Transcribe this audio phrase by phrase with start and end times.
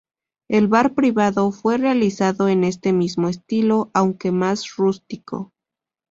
[0.47, 5.51] El Bar Privado fue realizado en este mismo estilo, aunque más rústico.